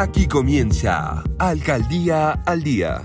[0.00, 3.02] Aquí comienza Alcaldía al Día.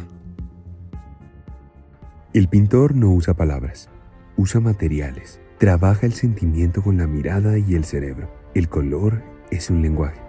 [2.33, 3.89] El pintor no usa palabras,
[4.37, 5.41] usa materiales.
[5.57, 8.31] Trabaja el sentimiento con la mirada y el cerebro.
[8.53, 10.21] El color es un lenguaje,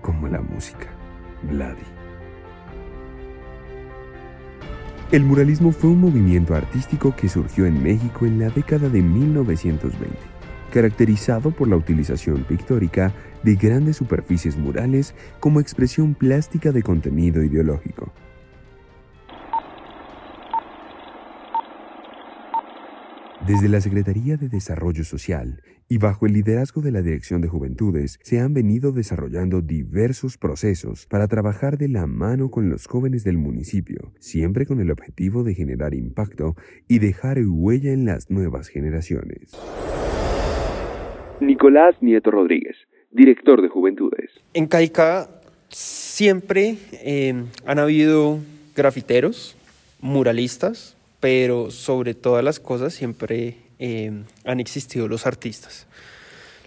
[0.00, 0.86] como la música.
[1.42, 1.82] Vladi.
[5.10, 10.16] El muralismo fue un movimiento artístico que surgió en México en la década de 1920,
[10.72, 13.12] caracterizado por la utilización pictórica
[13.46, 18.12] de grandes superficies murales como expresión plástica de contenido ideológico.
[23.46, 28.18] Desde la Secretaría de Desarrollo Social y bajo el liderazgo de la Dirección de Juventudes
[28.24, 33.38] se han venido desarrollando diversos procesos para trabajar de la mano con los jóvenes del
[33.38, 36.56] municipio, siempre con el objetivo de generar impacto
[36.88, 39.56] y dejar huella en las nuevas generaciones.
[41.40, 42.76] Nicolás Nieto Rodríguez,
[43.10, 44.30] director de Juventudes.
[44.54, 45.28] En Caica
[45.68, 48.38] siempre eh, han habido
[48.74, 49.56] grafiteros,
[50.00, 54.12] muralistas, pero sobre todas las cosas siempre eh,
[54.44, 55.86] han existido los artistas.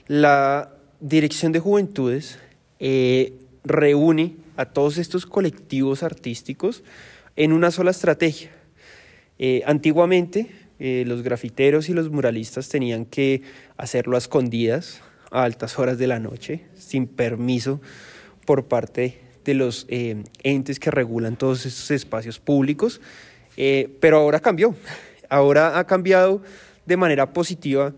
[0.08, 2.39] La Dirección de Juventudes
[2.80, 6.83] eh, reúne a todos estos colectivos artísticos
[7.35, 8.52] en una sola estrategia.
[9.66, 13.41] Antiguamente, los grafiteros y los muralistas tenían que
[13.78, 17.81] hacerlo a escondidas, a altas horas de la noche, sin permiso
[18.45, 23.02] por parte de los entes que regulan todos estos espacios públicos.
[23.61, 24.73] Eh, pero ahora cambió,
[25.27, 26.41] ahora ha cambiado
[26.85, 27.94] de manera positiva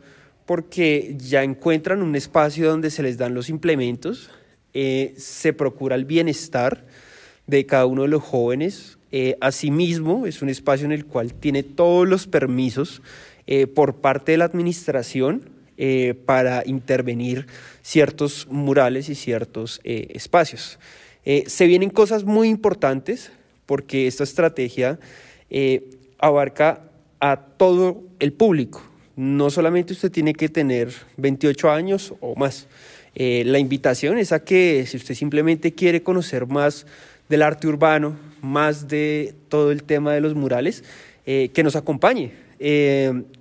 [0.48, 4.32] porque ya encuentran un espacio donde se les dan los implementos,
[4.74, 6.84] eh, se procura el bienestar
[7.46, 8.98] de cada uno de los jóvenes.
[9.12, 13.02] Eh, asimismo, es un espacio en el cual tiene todos los permisos
[13.76, 15.50] por parte de la administración
[16.26, 17.48] para intervenir
[17.82, 20.78] ciertos murales y ciertos espacios.
[21.24, 23.32] se vienen cosas muy importantes
[23.72, 25.00] porque esta estrategia
[25.50, 26.90] eh, abarca
[27.22, 28.82] a todo el público.
[29.16, 32.68] No solamente usted tiene que tener 28 años o más.
[33.16, 36.86] Eh, la invitación es a que si usted simplemente quiere conocer más
[37.30, 40.84] del arte urbano, más de todo el tema de los murales,
[41.26, 42.34] eh, que nos acompañe.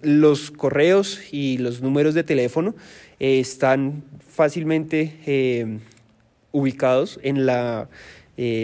[0.02, 2.74] Los correos y los números de teléfono
[3.18, 5.80] están fácilmente
[6.52, 7.88] ubicados en la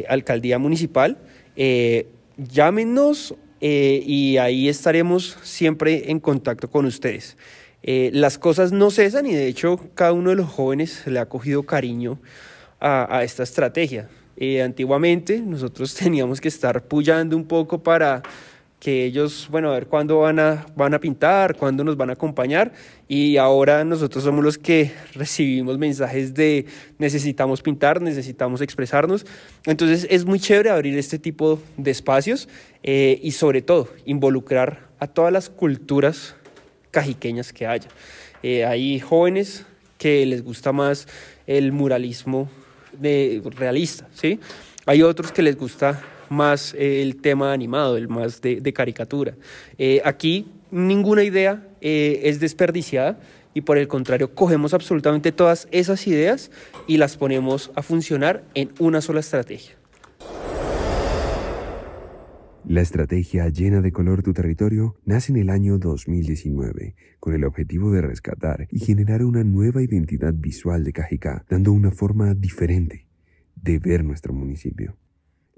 [0.08, 1.18] alcaldía municipal
[2.36, 7.36] llámenos eh, y ahí estaremos siempre en contacto con ustedes.
[7.82, 11.26] Eh, las cosas no cesan y de hecho cada uno de los jóvenes le ha
[11.26, 12.18] cogido cariño
[12.80, 14.08] a, esta estrategia.
[14.36, 18.22] Eh, antiguamente nosotros teníamos que estar pullando un poco para
[18.78, 22.12] que ellos, bueno, a ver cuándo van a, van a pintar, cuándo nos van a
[22.12, 22.72] acompañar
[23.08, 26.66] y ahora nosotros somos los que recibimos mensajes de
[26.98, 29.24] necesitamos pintar, necesitamos expresarnos.
[29.64, 32.48] Entonces es muy chévere abrir este tipo de espacios
[32.82, 36.34] eh, y sobre todo involucrar a todas las culturas
[36.90, 37.88] cajiqueñas que haya.
[38.42, 39.64] Eh, hay jóvenes
[39.98, 41.08] que les gusta más
[41.46, 42.50] el muralismo
[42.92, 44.38] de, realista, ¿sí?
[44.84, 49.34] Hay otros que les gusta más eh, el tema animado, el más de, caricatura.
[49.78, 53.18] Eh, aquí ninguna idea eh, es desperdiciada
[53.54, 56.50] y por el contrario cogemos absolutamente todas esas ideas
[56.86, 59.76] y las ponemos a funcionar en una sola estrategia.
[62.68, 67.92] La estrategia llena de color tu territorio nace en el año 2019 con el objetivo
[67.92, 73.06] de rescatar y generar una nueva identidad visual de Cajicá, dando una forma diferente
[73.54, 74.96] de ver nuestro municipio.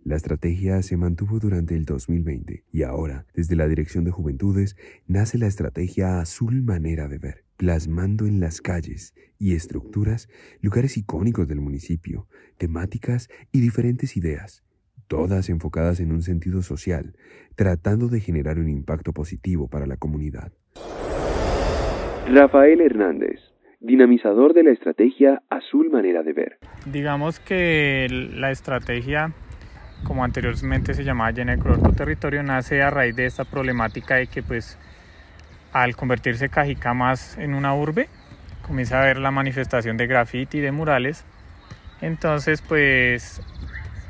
[0.05, 4.77] La estrategia se mantuvo durante el 2020 y ahora, desde la Dirección de Juventudes,
[5.07, 10.29] nace la estrategia Azul Manera de Ver, plasmando en las calles y estructuras
[10.63, 12.27] lugares icónicos del municipio,
[12.59, 14.65] temáticas y diferentes ideas,
[15.09, 17.17] todas enfocadas en un sentido social,
[17.57, 20.53] tratando de generar un impacto positivo para la comunidad.
[22.33, 23.41] Rafael Hernández,
[23.81, 26.59] dinamizador de la estrategia Azul Manera de Ver.
[26.91, 29.35] Digamos que la estrategia
[30.05, 34.17] como anteriormente se llamaba Llena de Color Tu Territorio, nace a raíz de esta problemática
[34.17, 34.79] de que pues
[35.73, 38.09] al convertirse Cajicá más en una urbe,
[38.63, 41.25] comienza a haber la manifestación de graffiti y de murales.
[42.01, 43.43] Entonces pues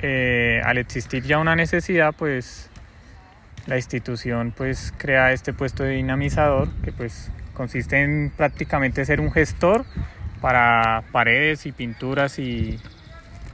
[0.00, 2.70] eh, al existir ya una necesidad pues
[3.66, 9.32] la institución pues crea este puesto de dinamizador que pues consiste en prácticamente ser un
[9.32, 9.84] gestor
[10.40, 12.78] para paredes y pinturas y,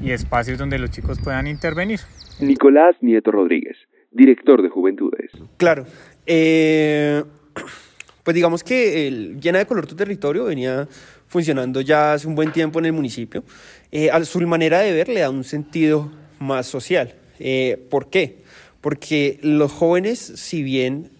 [0.00, 2.00] y espacios donde los chicos puedan intervenir.
[2.40, 3.76] Nicolás Nieto Rodríguez,
[4.10, 5.30] director de Juventudes.
[5.56, 5.86] Claro.
[6.26, 7.22] Eh,
[8.22, 10.88] pues digamos que el Llena de Color Tu Territorio venía
[11.26, 13.44] funcionando ya hace un buen tiempo en el municipio,
[13.90, 17.14] eh, a su manera de ver le da un sentido más social.
[17.38, 18.38] Eh, ¿Por qué?
[18.80, 21.10] Porque los jóvenes, si bien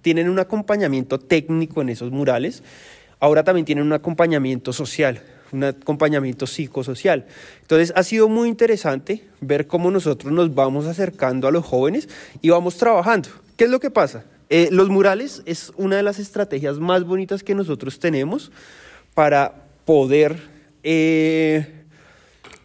[0.00, 2.62] tienen un acompañamiento técnico en esos murales,
[3.18, 5.20] ahora también tienen un acompañamiento social,
[5.52, 7.26] un acompañamiento psicosocial.
[7.60, 12.08] Entonces ha sido muy interesante ver cómo nosotros nos vamos acercando a los jóvenes
[12.40, 13.28] y vamos trabajando.
[13.56, 14.24] ¿Qué es lo que pasa?
[14.48, 18.52] Eh, los murales es una de las estrategias más bonitas que nosotros tenemos
[19.14, 20.36] para poder,
[20.82, 21.84] eh,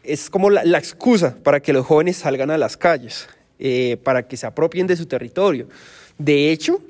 [0.03, 3.27] es como la, excusa para que los jóvenes salgan a las calles,
[3.59, 5.67] eh, para que se apropien de su territorio.
[6.17, 6.81] De hecho,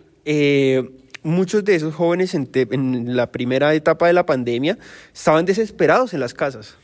[1.27, 4.77] muchos de esos jóvenes en, la primera etapa de la pandemia
[5.13, 6.75] estaban desesperados en las casas,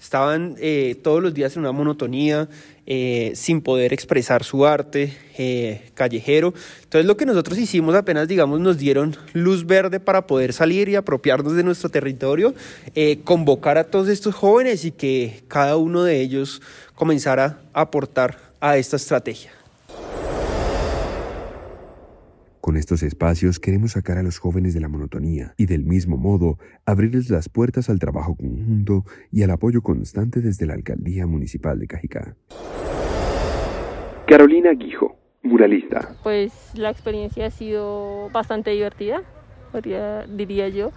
[0.00, 0.56] estaban
[1.02, 2.48] todos los días en una monotonía,
[2.88, 6.54] eh, sin poder expresar su arte eh, callejero.
[6.84, 10.94] Entonces lo que nosotros hicimos apenas, digamos, nos dieron luz verde para poder salir y
[10.94, 12.54] apropiarnos de nuestro territorio,
[12.94, 16.62] eh, convocar a todos estos jóvenes y que cada uno de ellos
[16.94, 19.55] comenzara a aportar a esta estrategia.
[22.66, 26.58] Con estos espacios queremos sacar a los jóvenes de la monotonía y del mismo modo
[26.84, 31.86] abrirles las puertas al trabajo conjunto y al apoyo constante desde la Alcaldía Municipal de
[31.86, 32.34] Cajicá.
[34.26, 36.16] Carolina Guijo, muralista.
[36.24, 39.22] Pues la experiencia ha sido bastante divertida,
[40.28, 40.90] diría yo.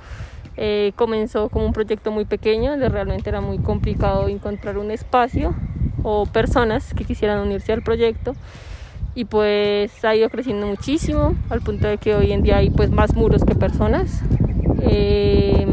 [0.57, 5.53] Eh, comenzó como un proyecto muy pequeño, donde realmente era muy complicado encontrar un espacio
[6.01, 8.33] o personas que quisieran unirse al proyecto
[9.15, 12.91] y pues ha ido creciendo muchísimo al punto de que hoy en día hay pues
[12.91, 14.23] más muros que personas.
[14.81, 15.69] Em,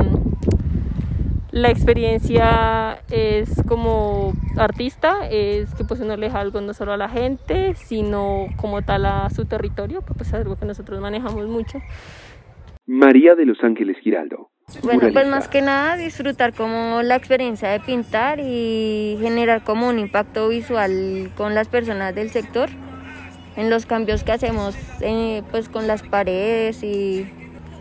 [1.53, 6.97] la experiencia es como artista, es que pues uno le deja algo no solo a
[6.97, 11.47] la gente, sino como tal a su territorio, que pues es algo que nosotros manejamos
[11.47, 11.79] mucho.
[12.87, 14.51] María de Los Ángeles Giraldo.
[14.83, 19.99] Bueno, pues más que nada disfrutar como la experiencia de pintar y generar como un
[19.99, 22.69] impacto visual con las personas del sector
[23.57, 27.31] en los cambios que hacemos eh, pues con las paredes y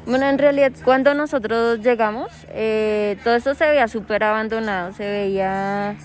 [0.05, 5.95] bueno en realidad cuando nosotros llegamos eh, todo esto se veía súper abandonado se veía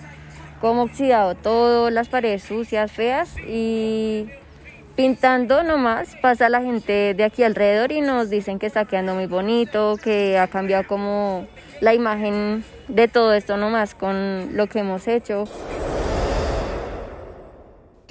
[0.60, 4.28] como oxidado todo las paredes sucias feas y
[4.96, 9.26] pintando nomás pasa la gente de aquí alrededor y nos dicen que está quedando muy
[9.26, 11.46] bonito que ha cambiado como
[11.80, 15.44] la imagen de todo esto nomás con lo que hemos hecho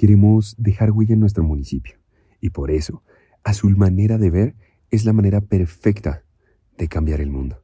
[0.00, 1.96] Queremos dejar huella en nuestro municipio
[2.40, 3.02] y por eso,
[3.44, 4.54] Azul Manera de Ver
[4.90, 6.22] es la manera perfecta
[6.78, 7.56] de cambiar el mundo,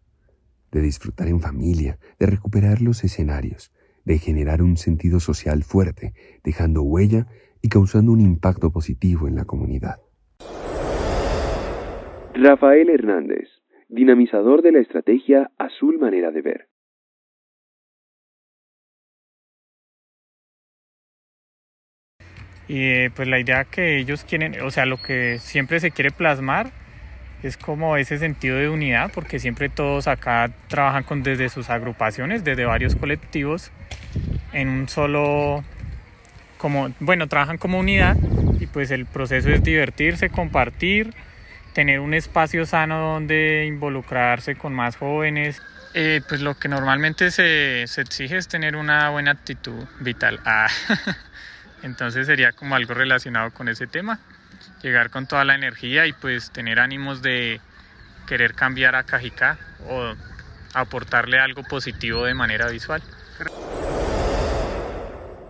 [0.71, 3.73] de disfrutar en familia, de recuperar los escenarios,
[4.05, 6.13] de generar un sentido social fuerte,
[6.45, 7.27] dejando huella
[7.63, 9.97] y causando un impacto positivo en la comunidad.
[12.35, 13.49] Rafael Hernández,
[13.89, 16.69] dinamizador de la estrategia Azul Manera de Ver.
[22.69, 26.71] Y pues la idea que ellos quieren, o sea, lo que siempre se quiere plasmar
[27.43, 32.45] es como ese sentido de unidad, porque siempre todos acá trabajan con, desde sus agrupaciones,
[32.45, 33.71] desde varios colectivos,
[34.53, 35.65] en un solo,
[36.59, 38.17] como, bueno, trabajan como unidad
[38.59, 41.15] y pues el proceso es divertirse, compartir,
[41.73, 45.63] tener un espacio sano donde involucrarse con más jóvenes.
[45.99, 50.41] Eh, pues lo que normalmente se, se, exige es tener una buena actitud vital.
[50.45, 50.69] Ah.
[51.87, 54.19] Entonces sería como algo relacionado con ese tema,
[54.83, 57.61] llegar con toda la energía y pues tener ánimos de
[58.27, 59.57] querer cambiar a Cajicá
[59.89, 60.13] o
[60.75, 63.05] aportarle algo positivo de manera visual.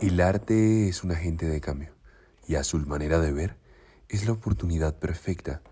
[0.03, 1.97] El arte es un agente de cambio
[2.47, 3.57] y a su manera de ver
[4.11, 5.63] es la oportunidad perfecta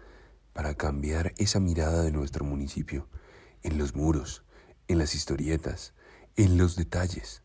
[0.55, 3.07] para cambiar esa mirada de nuestro municipio
[3.63, 4.45] en los muros,
[4.89, 5.93] en las historietas,
[6.37, 7.45] en los detalles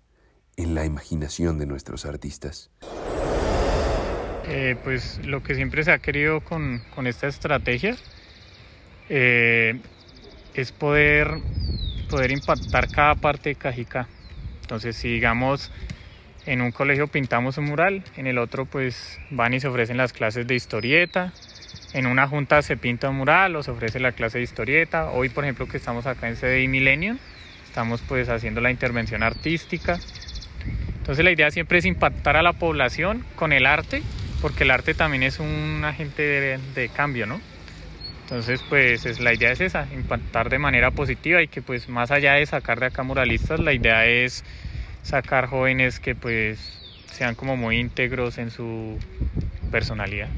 [0.59, 2.69] en la imaginación de nuestros artistas?
[4.51, 7.95] Eh, pues lo que siempre se ha querido con, esta estrategia
[9.07, 9.79] eh,
[10.55, 11.29] es poder,
[12.09, 14.07] poder impactar cada parte de Cajica.
[14.61, 15.71] Entonces, si digamos
[16.47, 20.13] en un colegio pintamos un mural, en el otro pues van y se ofrecen las
[20.13, 21.31] clases de historieta,
[21.93, 25.11] en una junta se pinta un mural o se ofrece la clase de historieta.
[25.11, 27.19] Hoy, por ejemplo, que estamos acá en CDI Millennium,
[27.67, 29.99] estamos pues haciendo la intervención artística.
[30.97, 34.01] Entonces la idea siempre es impactar a la población con el arte,
[34.41, 37.39] porque el arte también es un agente de, cambio, ¿no?
[38.23, 42.11] Entonces, pues es, la idea es esa, impactar de manera positiva y que pues más
[42.11, 44.43] allá de sacar de acá muralistas, la idea es
[45.01, 46.59] sacar jóvenes que pues
[47.11, 48.97] sean como muy íntegros en su
[49.71, 50.29] personalidad.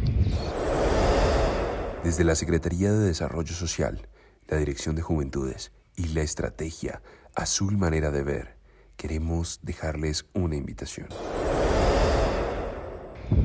[2.03, 4.07] Desde la Secretaría de Desarrollo Social,
[4.47, 7.01] la Dirección de Juventudes y la estrategia
[7.35, 8.55] Azul Manera de Ver,
[8.95, 11.07] queremos dejarles una invitación.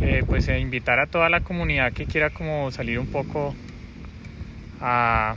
[0.06, 3.56] Eh, pues eh, invitar a toda la comunidad que quiera como salir un poco
[4.80, 5.34] a,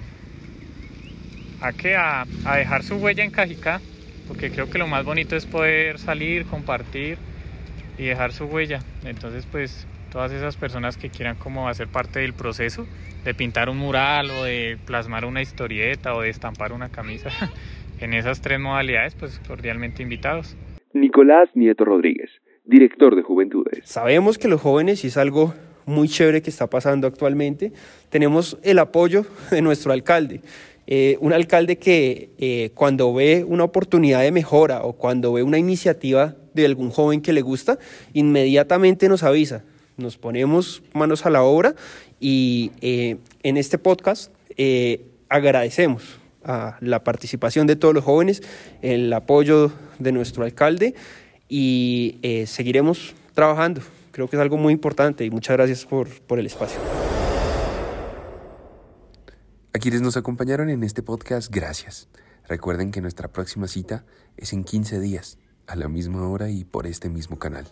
[1.60, 3.82] a, que a, a dejar su huella en Cajicá,
[4.28, 7.18] porque creo que lo más bonito es poder salir, compartir
[7.98, 8.80] y dejar su huella.
[9.06, 12.86] Entonces pues todas esas personas que quieran como hacer parte del proceso
[13.26, 17.32] de pintar un mural o de plasmar una historieta o de estampar una camisa,
[18.00, 20.56] en esas tres modalidades pues cordialmente invitados.
[20.94, 22.30] Nicolás Nieto Rodríguez,
[22.70, 23.82] director de Juventudes.
[23.84, 25.54] Sabemos que los jóvenes, y es algo
[25.86, 27.74] muy chévere que está pasando actualmente,
[28.10, 30.42] tenemos el apoyo de nuestro alcalde.
[30.86, 35.58] Eh, un alcalde que eh, cuando ve una oportunidad de mejora o cuando ve una
[35.58, 37.78] iniciativa de algún joven que le gusta,
[38.14, 39.64] inmediatamente nos avisa.
[39.98, 41.76] Nos ponemos manos a la obra
[42.20, 44.32] y eh, en este podcast
[45.30, 48.42] agradecemos a la participación de todos los jóvenes,
[48.82, 50.96] el apoyo de nuestro alcalde
[51.50, 53.82] y seguiremos trabajando.
[54.12, 56.80] Creo que es algo muy importante y muchas gracias por, por el espacio.
[59.74, 62.08] A quienes nos acompañaron en este podcast, gracias.
[62.48, 64.04] Recuerden que nuestra próxima cita
[64.36, 65.38] es en 15 días,
[65.68, 67.66] a la misma hora y por este mismo canal.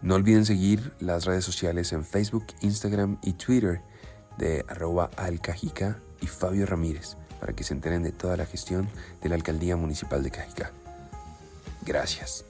[0.00, 3.80] No olviden seguir las redes sociales en Facebook, Instagram y Twitter
[4.38, 8.88] de arroba alcajica y Fabio Ramírez para que se enteren de toda la gestión
[9.20, 10.72] de la Alcaldía Municipal de Cajicá.
[11.84, 12.44] Gracias.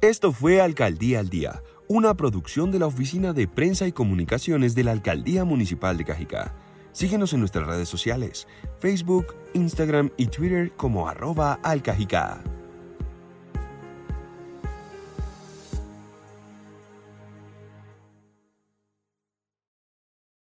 [0.00, 4.84] Esto fue Alcaldía al Día una producción de la Oficina de Prensa y Comunicaciones de
[4.84, 6.54] la Alcaldía Municipal de Cajicá.
[6.92, 8.46] Síguenos en nuestras redes sociales,
[8.78, 12.42] Facebook, Instagram y Twitter como arroba alcajicá.